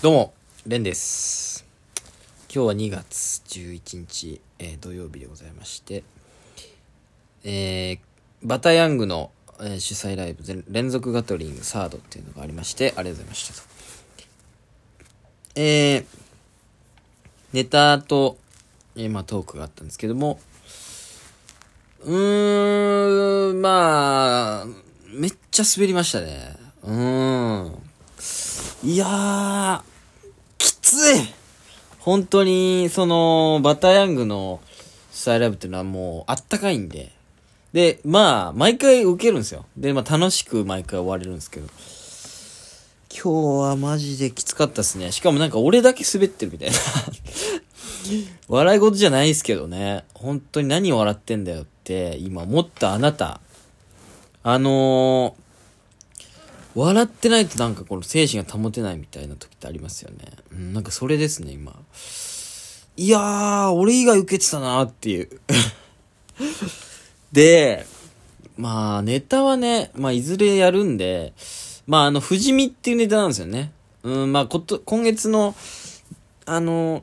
[0.00, 0.32] どうも、
[0.64, 1.66] レンです。
[2.54, 6.04] 今日は2月11日、えー土曜日でございまして、
[7.42, 7.98] えー
[8.44, 13.60] バタヤングの、えー主催ライブ、連続ガトリングサードっていうのがありまして、ありがとうございましたと。
[15.56, 16.04] えー
[17.52, 18.38] ネタと、
[18.94, 20.38] えーまあトークがあったんですけども、
[22.04, 24.66] うーん、まあ、
[25.08, 26.67] めっちゃ滑りましたね。
[28.88, 29.82] いやー、
[30.56, 31.34] きつい
[31.98, 34.62] 本当に、その、バターヤングの
[35.12, 37.12] 主催ライブっていうのはもう、あったかいんで。
[37.74, 39.66] で、まあ、毎回受けるんですよ。
[39.76, 41.66] で、まあ、楽しく毎回終われるんですけど。
[43.12, 45.12] 今日はマジできつかったですね。
[45.12, 46.76] しかもなんか俺だけ滑ってるみたいな。
[48.48, 50.06] 笑い事じゃないですけどね。
[50.14, 53.42] 本当に何を笑ってんだよって、今思ったあなた。
[54.42, 55.47] あのー、
[56.78, 60.32] 笑ってないとなんかこの精神が保てないみたいな時ってありますよね。
[60.52, 61.74] うん、なんかそれですね、今。
[62.96, 65.28] いやー、俺以外受けてたなーっていう。
[67.32, 67.84] で、
[68.56, 71.32] まあ、ネタはね、まあ、いずれやるんで、
[71.86, 73.72] まあ、あの、不死身っていうネタなんですよね。
[74.04, 75.56] うん、まあ、こと、今月の、
[76.46, 77.02] あの、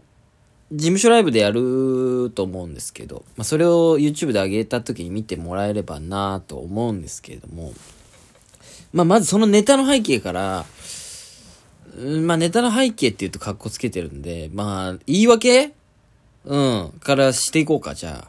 [0.71, 7.73] 事務所ライブでやると思うんですけど、まあ、それを YouTube で上げた時に見てもらえればなと思うんですけれども、
[8.95, 10.65] まあ、まずそのネタの背景から、
[12.21, 15.73] まあ、ネタの背景って言うと格好つけてるんで、まあ、言い訳？
[16.45, 18.27] うん、からしていこうか、じゃあ。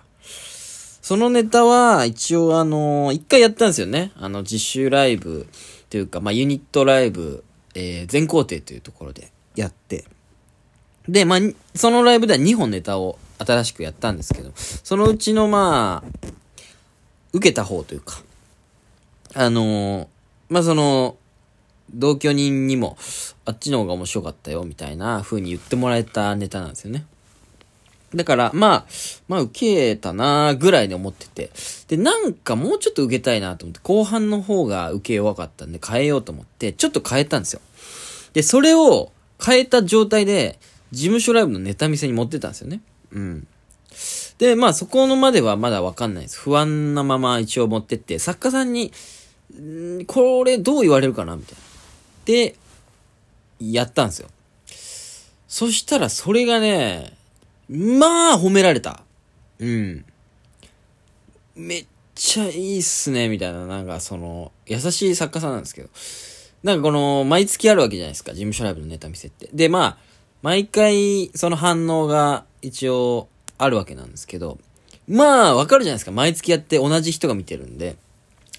[1.02, 4.10] そのネタは、一応あの一回やったんですよね。
[4.16, 5.46] あの、実習ライブ
[5.88, 7.44] というか、まあ、ユニットライブ、
[7.76, 10.04] えー、全工程というところでやって。
[11.08, 11.38] で、まあ、
[11.76, 16.28] そのライブでは2本ネタを新しくやったんですけど、そのうちのまあ、
[17.32, 18.20] 受けた方というか、
[19.34, 20.15] あのー
[20.48, 21.16] まあ、その、
[21.94, 22.96] 同居人にも、
[23.44, 27.06] あっちの方が面白かったよ、みたいな風に言ってもらえたネタなんですよね。
[28.14, 28.86] だから、まあ、
[29.28, 31.50] まあ、受けたなぐらいで思ってて。
[31.88, 37.60] で、なんかもうちょっと受けたいなと思って、後半の方が受け弱かったんで変えようと思って、ちょっと変えたんですよ。
[38.32, 39.12] で、それを
[39.44, 40.58] 変えた状態で、
[40.92, 42.80] 事務所ライブのネタ見せに持ってたんですよね。
[43.12, 43.46] うん。
[44.38, 46.38] で、まあそこのまではまだわかんないです。
[46.38, 48.92] 不安なまま一応持ってって、作家さんに、
[49.54, 51.60] んこれどう言われるかなみたいな。
[52.24, 52.56] で、
[53.60, 54.28] やったんですよ。
[55.48, 57.16] そしたらそれがね、
[57.68, 59.02] まあ褒められた。
[59.58, 60.04] うん。
[61.54, 65.88] めっちゃいいっすね、みたいな、なんかその、優しい作家さんなんですけど。
[66.62, 69.48] なんかこの、毎月あるわけじゃないですか、事務所ライブのネタ見せって。
[69.52, 69.98] で、まあ、
[70.42, 74.58] 毎回、その反応が一応あるわけなんですけど、
[75.08, 76.10] まあ、わかるじゃないですか。
[76.10, 77.96] 毎月やって同じ人が見てるんで、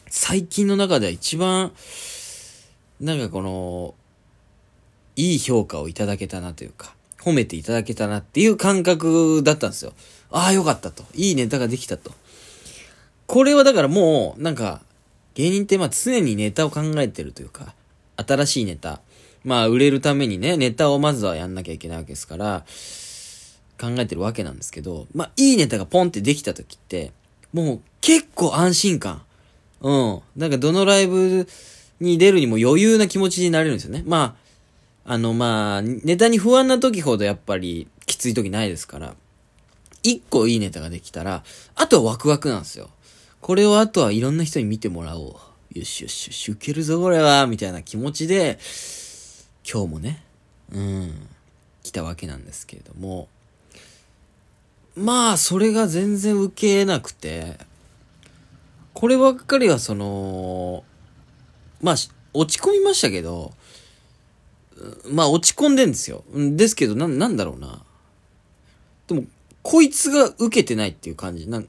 [0.10, 1.72] 最近の中では一番、
[3.00, 3.94] なんかこの、
[5.16, 9.94] いい評価をいただけたなというか、褒めていただけたなっていう感覚だったんですよ。
[10.32, 11.04] ああ、よかったと。
[11.14, 12.12] いいネタができたと。
[13.26, 14.82] これはだからもう、なんか、
[15.36, 17.74] 芸人ってまあ常にネタを考えてるというか、
[18.16, 19.02] 新しいネタ。
[19.44, 22.66] まあ売れるためにね、ネタをまずはやんなきゃいけないわけですから、
[23.80, 27.12] 考えてるわけなんですけど、まあいいネタがポンってできた時って、
[27.54, 29.22] もう結構安心感。
[29.82, 30.22] うん。
[30.36, 31.48] なんかどのライブ
[32.00, 34.04] に出るにも余裕な気持ちになれるんですよね。
[34.06, 34.38] ま
[35.06, 39.16] あ、あのまあ、ネタに不安な時ほどやっぱりきつい時ないですから、
[40.04, 41.44] 一個いいネタができたら、
[41.76, 42.90] あとはワクワクなんですよ。
[43.42, 45.40] これをあとはいろんな人に見てもらお
[45.74, 45.80] う。
[45.80, 48.58] よしよしよし、受けるぞこれは、みたいな気持ちで、
[49.70, 50.24] 今日もね、
[50.72, 51.28] うん、
[51.84, 53.28] 来たわけなんですけれども、
[54.96, 57.58] まあ、それが全然受けなくて、
[58.98, 60.84] こればっかりはその、
[61.84, 61.96] まあ、
[62.34, 63.54] 落ち込みましたけど、
[65.12, 66.24] まあ、落ち込んでんですよ。
[66.36, 67.84] んですけど、な、なんだろうな。
[69.06, 69.26] でも、
[69.62, 71.48] こいつが受けてないっていう感じ。
[71.48, 71.68] なん、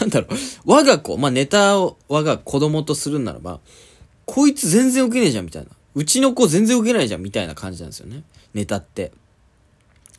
[0.00, 0.38] なんだろう。
[0.64, 3.60] 我が子、まあ、ネタを我が子供とするならば、
[4.24, 5.68] こいつ全然受けねえじゃん、みたいな。
[5.94, 8.22] うちの子全然受けないじゃん、みたいな感じなんですよね。
[8.54, 9.12] ネタって。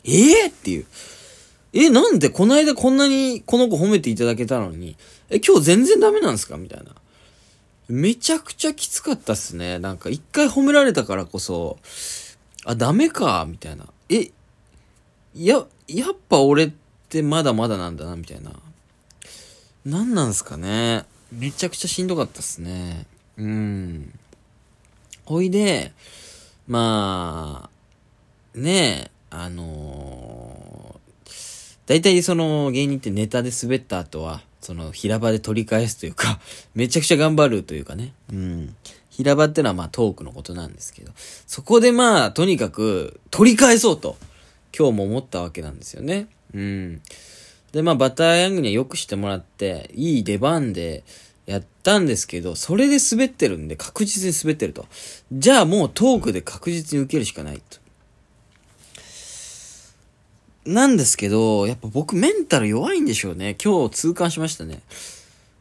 [0.04, 0.86] ええっていう。
[1.74, 4.98] え、なんでこの間こんなにこの子褒めていただけたのに、
[5.30, 6.58] え、今日全然ダメなんですか？
[6.58, 6.96] みたいな。
[7.88, 9.80] めちゃくちゃきつかったっすね。
[9.80, 11.78] なんか一回褒められたからこそ、
[12.66, 13.86] あ、ダメか、みたいな。
[14.10, 14.30] え、
[15.36, 16.72] や、やっぱ俺っ
[17.10, 18.52] てまだまだなんだな、みたいな。
[19.86, 21.06] なんなんすかね。
[21.32, 23.06] めちゃくちゃしんどかったっすね。
[23.38, 24.14] うん。
[25.26, 25.94] ほいで、
[26.68, 27.70] ま
[28.56, 30.49] あ、ねえ、あのー
[31.90, 36.40] 大体その芸人ってネタで滑った後は、その平場で取り返すというか、
[36.76, 38.14] めちゃくちゃ頑張るというかね。
[38.32, 38.76] うん。
[39.10, 41.12] 平場ってのはまあトークのことなんですけど、
[41.48, 44.18] そこでまあ、とにかく取り返そうと、
[44.78, 46.28] 今日も思ったわけなんですよね。
[46.54, 47.02] うん。
[47.72, 51.04] で、まあ、バターヤングにはよくしてもらって、いい出番で
[51.48, 54.86] やったんですけど、それで滑ってるんで、確実に滑ってると。
[55.34, 57.80] じゃあもうトークで確実に受けるしかないと。
[60.70, 63.56] なんですけど、やっぱ僕メンタル弱いんでしょうね。
[63.64, 64.82] 今日痛感しましたね。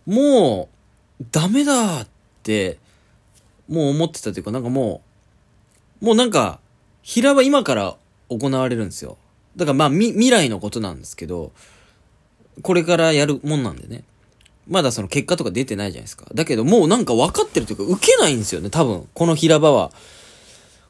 [0.07, 0.69] も
[1.21, 2.07] う、ダメだっ
[2.43, 2.79] て、
[3.69, 5.01] もう思ってたというか、なんかも
[6.03, 6.61] う、もうなんか、
[7.03, 7.97] 平場今から
[8.29, 9.17] 行われるんですよ。
[9.57, 11.53] だからまあ、み、未来のことなんですけど、
[12.63, 14.05] これからやるもんなんでね。
[14.69, 16.27] まだその結果とか出てないじゃないですか。
[16.35, 19.09] だけどもうなんか分かってるというか、受けないんですよね、多分。
[19.15, 19.91] この平場は。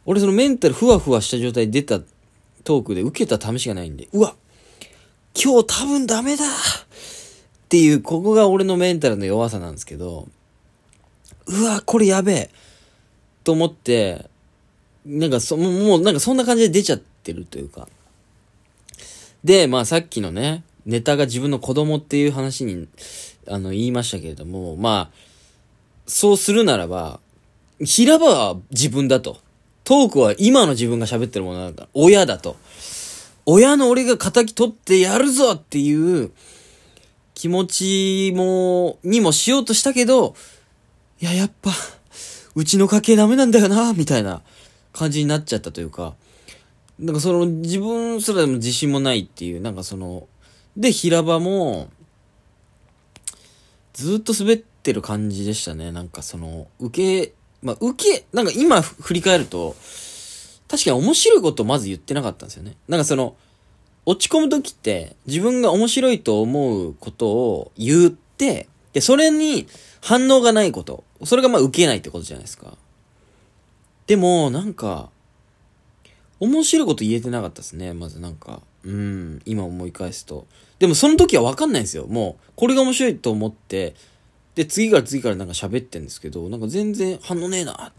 [0.05, 2.05] 俺そのメンタルふわふわした状態で出た
[2.69, 4.35] トークで受けた試しがないんで、うわ
[5.35, 6.49] 今日多分ダメだっ
[7.71, 10.29] ていう、ここが俺のメンタルの弱さなんですけど、
[11.47, 12.51] うわこれやべえ
[13.43, 14.29] と思って、
[15.07, 17.89] なんかそ、もうなんかそんな感じで出ちゃってるというか。
[19.43, 22.87] で、まあさっきのね、ネタが自分の子供っていう話に、
[23.47, 25.17] あの、言いましたけれども、まあ、
[26.07, 27.21] そうするならば、
[27.83, 29.39] 平場は自分だと。
[29.89, 31.89] トークは今の自分が喋ってるものなんだ。
[31.95, 32.57] 親だと。
[33.47, 36.31] 親の俺が仇取ってやるぞっていう
[37.33, 40.35] 気持ちも、にもしようとしたけど、
[41.23, 41.71] いや、やっぱ、
[42.55, 44.43] うちの家系ダメなんだよな、みたいな
[44.93, 46.17] 感じになっちゃったというか、
[46.99, 50.29] なんかその自分すらでも自信もないっていう、なんかその、
[50.77, 51.89] で、平場も、
[53.95, 55.93] ずっと滑ってる感じでしたね。
[55.93, 57.33] なんかその、受け、
[57.63, 59.75] まあ、受け、なんか今振り返ると、
[60.69, 62.77] 確かに面白いことをまず言ってなかったんですよね。
[62.89, 63.37] なんかその、
[64.07, 69.67] 落ち込む時って自分が面白いと思うことを言って、で、それに
[70.01, 71.05] 反応がないこと。
[71.25, 72.77] それがまあ受けないってことじゃないですか。
[74.07, 75.11] でも、なんか、
[76.41, 77.93] 面白いこと言えてなかったですね。
[77.93, 78.63] まずなんか。
[78.85, 80.47] うん、今思い返すと。
[80.79, 82.07] でもその時はわかんないんですよ。
[82.07, 83.95] もう、これが面白いと思って、
[84.55, 87.93] で、次から次からなんか喋ってんですけど、なんか全然反応ねえなっ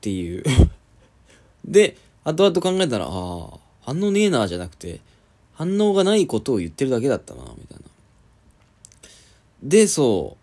[0.00, 0.44] ていう
[1.64, 5.00] で、後々考えたら、ああ、反応ねえなじゃなくて、
[5.54, 7.84] 反応がないことを言ってるだけだったな、みたいな。
[9.62, 10.36] で、そ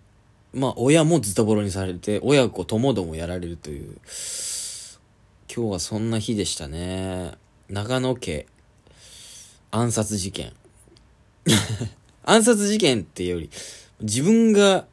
[0.54, 3.98] う、まあ、親もズタボロにされて、親子ともどもやられるという、
[5.54, 7.34] 今日はそんな日でしたね。
[7.70, 8.46] 長野家、
[9.72, 10.54] 暗殺事件。
[12.24, 13.50] 暗殺事件っていうより、
[14.02, 14.86] 自分が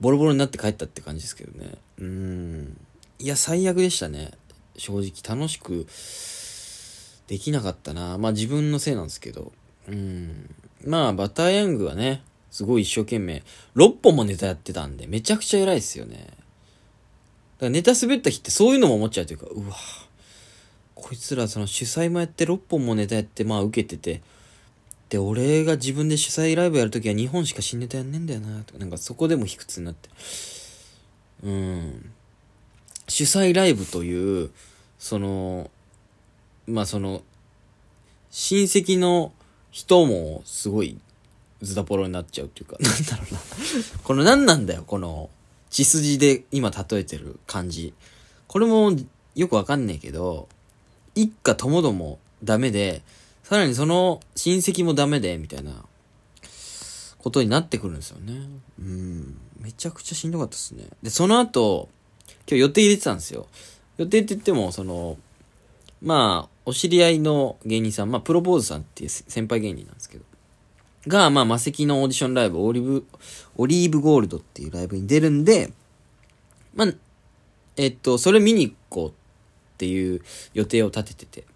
[0.00, 1.74] ボロボロになって帰ったって感じですけどね。
[1.98, 2.76] うん。
[3.18, 4.32] いや、最悪でしたね。
[4.76, 5.86] 正直、楽しく
[7.26, 8.16] できなかったな。
[8.18, 9.52] まあ自分のせいなんですけど。
[9.88, 10.54] うん。
[10.84, 13.42] まあ、バターヤングはね、すごい一生懸命、
[13.76, 16.16] 6本もネタやってたんで、めちゃくちゃ偉いっすよね。
[16.16, 16.36] だか
[17.60, 19.76] らネタ滑った日ってそういうのも思っちゃうというか、うわ、
[20.94, 24.22] こいつらその主催もやって6本もネタやって、まあ受けてて、
[25.10, 30.08] で、俺が自分で主催ライブやるときは2本しか新ネタやんねえんだよな、とか、なんかそこでも卑屈になって。
[31.42, 32.12] うん。
[33.08, 34.50] 主催ライブという、
[35.00, 35.68] その、
[36.68, 37.22] まあその、
[38.30, 39.32] 親戚の
[39.72, 40.96] 人もすごい
[41.60, 43.40] ズタポロになっちゃうっていうか、 なんだろうな。
[44.04, 45.28] この何なんだよ、この
[45.70, 47.92] 血筋で今例えてる感じ。
[48.46, 48.92] これも
[49.34, 50.48] よくわかんねえけど、
[51.16, 53.02] 一家ともどもダメで、
[53.50, 55.72] さらにその親戚もダメで、みたいな
[57.18, 58.48] ことになってくるんですよね。
[58.78, 59.40] うん。
[59.58, 60.84] めちゃくちゃしんどかったですね。
[61.02, 61.88] で、その後、
[62.48, 63.48] 今日予定入れてたんですよ。
[63.96, 65.18] 予定って言っても、その、
[66.00, 70.24] まあ、お知り合いの芸人さん、まあ、プロポーズさんっていう先輩芸人なんですけど、
[71.08, 73.04] が、まあ、魔石のオーディションライブ、オリーブ、
[73.56, 75.72] オリーブゴールドっていうライブに出るんで、
[76.72, 76.88] まあ、
[77.76, 79.12] えっと、それ見に行こうっ
[79.76, 80.22] ていう
[80.54, 81.49] 予定を立ててて。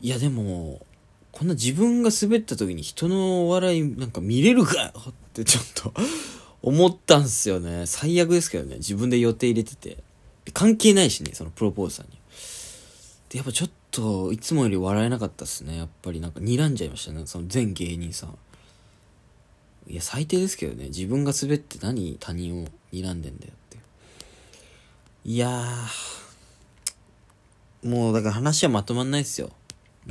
[0.00, 0.86] いや、でも、
[1.32, 5.94] こんな自分が滑った時に人のお笑いなんか見れるかよってちょっと
[6.62, 7.86] 思ったんすよね。
[7.86, 8.76] 最悪ですけどね。
[8.76, 10.02] 自分で予定入れてて。
[10.54, 12.18] 関係ないしね、そのプロポーズさんに。
[13.28, 15.76] で、やっぱちょっと、いつもより笑えなかったっすね。
[15.76, 17.26] やっぱりなんか睨んじゃいましたね。
[17.26, 18.38] その全芸人さん。
[19.88, 20.86] いや、最低ですけどね。
[20.86, 23.78] 自分が滑って何他人を睨んでんだよって。
[25.24, 29.50] いやー、もうだから話はまとまんないっすよ。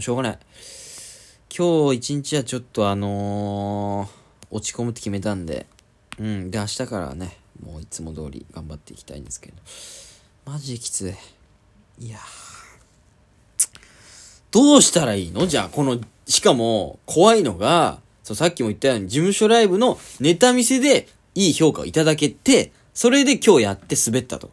[0.01, 0.39] しょうがない。
[1.55, 5.65] 今日一日はちょっとあのー、落ち込むって決めたんで、
[6.19, 6.51] うん。
[6.51, 9.57] で、明日からはね、もういつも通り頑張っていきたいんですけど。
[10.45, 11.09] マジできつ
[11.99, 12.05] い。
[12.05, 12.19] いや
[14.51, 15.45] どうしたらいいの？
[15.45, 24.47] じゃあ、この、しかも、怖いのが、そう、さっきも言ったように、事務所ライブのネタ見せでいい評価をいただけて、それで今日やって滑ったと。
[24.47, 24.51] っ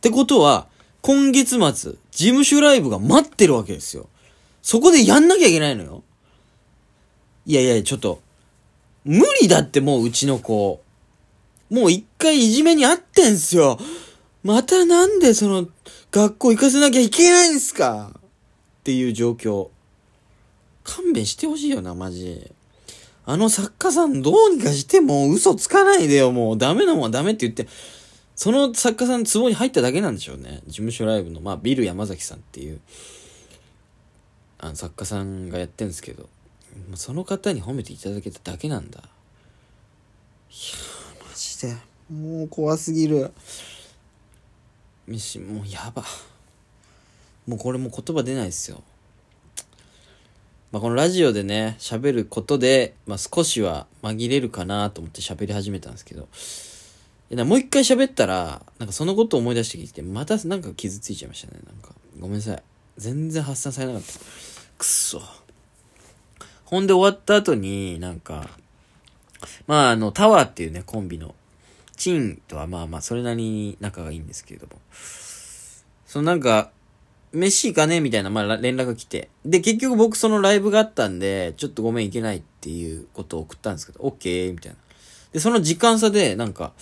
[0.00, 0.66] てことは、
[1.00, 4.08] 今月末、事務所ライブが待ってるわけですよ。
[4.62, 6.02] そこでやんなきゃいけないのよ。
[7.46, 8.20] いやいや、ちょっと、
[9.04, 10.82] 無理だってもううちの子。
[11.70, 13.78] もう一回いじめにあってんすよ。
[14.42, 15.68] またなんでその、
[16.10, 18.12] 学校行かせなきゃいけないんすか？
[18.14, 18.20] っ
[18.84, 19.68] ていう状況。
[20.82, 22.50] 勘弁してほしいよな、マジ。
[23.26, 27.68] あの作家さんどうにかしてもう嘘つかないでよ、もうダメなもんはダメって言って。
[28.34, 30.62] その作家さん壺に入っただけなんでしょうね。
[30.66, 32.80] 事務所ライブの、まあ、ビル山崎さんっていう、
[34.62, 36.28] あの作家さんがやってんですけど、
[36.94, 39.00] その方に褒めていただけただけなんだ。
[39.00, 39.08] いや
[41.26, 41.76] マジで、
[42.10, 43.32] もう怖すぎる。
[45.06, 46.04] 飯、もうやば。
[47.46, 48.82] もうこれも言葉出ないですよ。
[50.72, 56.28] まあ、このラジオでね、喋ることで、まあ、少しは紛れるかなと思って喋り始めたんですけど、
[57.44, 61.60] もう一回喋ったら、なんかそのことを思い出してきて、またなんか傷ついちゃいましたね。
[61.66, 62.62] なんか、ごめんなさい。
[62.98, 64.12] 全然発散されなかった。
[64.80, 65.22] くそ。
[66.64, 68.48] ほんで終わった後に、なんか、
[69.66, 71.34] まああの、タワーっていうね、コンビの、
[71.96, 74.80] チンとはまあまあ、それなりに仲がいいんですけれども、
[76.06, 76.70] そのなんか、
[77.32, 79.28] 飯行かねみたいな、まあ、連絡が来て。
[79.44, 84.78] で、結局僕そのライブがあったんで、ちょっとごめん行けないっていうことを送ったんですけど、オッケーみたいな。
[85.32, 86.72] で、その時間差で、なんか、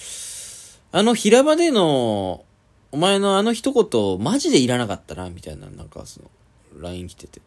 [0.93, 2.45] あの平場での、
[2.93, 6.31] お前のあの一言、マジでいらなかったな、みたいな、なんかその、
[6.81, 7.43] LINE 来てて。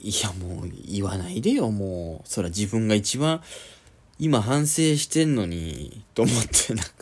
[0.00, 2.28] いや、もう、言わないでよ、もう。
[2.28, 3.42] そら自分が一番、
[4.18, 6.92] 今反省してんのに、と思って、なんか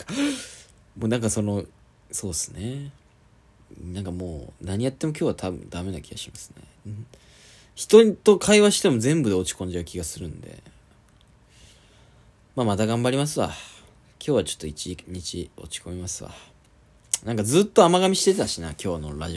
[0.97, 1.65] もうなんかその、
[2.11, 2.91] そうっすね。
[3.93, 6.93] なんかもう、何やっても今日は多分ダメな気がしますね。
[7.75, 10.63] 人と会話しても全部で落ち込んじゃう気がするんで。
[12.55, 13.53] まあ、また頑張りますわ。
[14.19, 16.35] 今日はちょっと一日落ち込みますわ。
[17.25, 19.35] なんかずっと甘噛みしてたしな、今日のラジオ